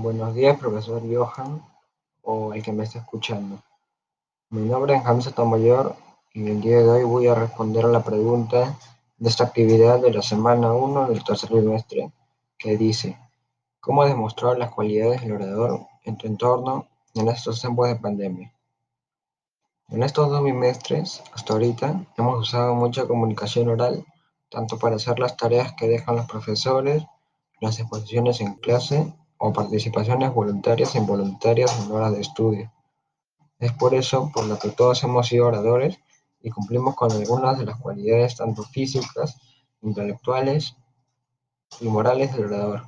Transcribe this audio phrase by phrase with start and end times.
[0.00, 1.60] Buenos días, profesor Johan,
[2.22, 3.60] o el que me está escuchando.
[4.48, 5.96] Mi nombre es James Mayor
[6.32, 8.78] y el día de hoy voy a responder a la pregunta
[9.16, 12.12] de esta actividad de la semana 1 del tercer trimestre,
[12.56, 13.18] que dice,
[13.80, 16.86] ¿cómo demostrar las cualidades del orador en tu entorno
[17.16, 18.54] en estos tiempos de pandemia?
[19.88, 24.06] En estos dos bimestres, hasta ahorita, hemos usado mucha comunicación oral,
[24.48, 27.02] tanto para hacer las tareas que dejan los profesores,
[27.60, 32.72] las exposiciones en clase o participaciones voluntarias e involuntarias en horas de estudio.
[33.58, 35.98] Es por eso por lo que todos hemos sido oradores
[36.40, 39.36] y cumplimos con algunas de las cualidades tanto físicas,
[39.82, 40.76] intelectuales
[41.80, 42.82] y morales del orador.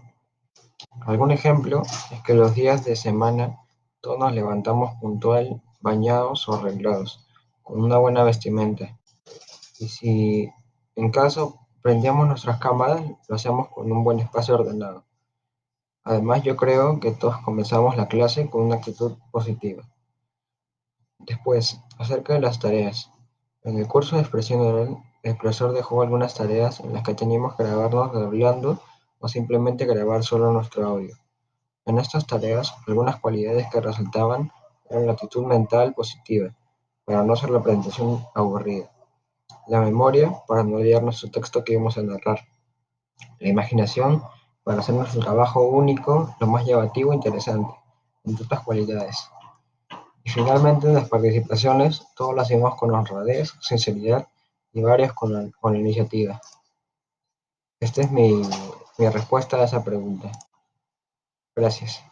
[1.02, 3.59] Algún ejemplo es que los días de semana
[4.01, 7.26] todos nos levantamos puntual, bañados o arreglados,
[7.62, 8.98] con una buena vestimenta.
[9.78, 10.52] Y si
[10.96, 15.04] en caso prendíamos nuestras cámaras, lo hacemos con un buen espacio ordenado.
[16.04, 19.84] Además, yo creo que todos comenzamos la clase con una actitud positiva.
[21.18, 23.10] Después, acerca de las tareas.
[23.62, 27.54] En el curso de expresión oral, el profesor dejó algunas tareas en las que teníamos
[27.54, 28.80] que grabarnos hablando
[29.18, 31.15] o simplemente grabar solo nuestro audio.
[31.84, 34.51] En estas tareas, algunas cualidades que resaltaban
[34.88, 36.54] eran la actitud mental positiva,
[37.04, 38.90] para no hacer la presentación aburrida,
[39.68, 42.40] la memoria, para no olvidar nuestro texto que íbamos a narrar,
[43.38, 44.23] la imaginación,
[44.71, 47.74] para hacer nuestro trabajo único, lo más llamativo e interesante,
[48.23, 49.29] entre otras cualidades.
[50.23, 54.29] Y finalmente, en las participaciones, todos lo hacemos con honradez, sinceridad
[54.73, 56.40] y varias con, con iniciativa.
[57.80, 58.43] Esta es mi,
[58.99, 60.30] mi respuesta a esa pregunta.
[61.57, 62.05] Gracias.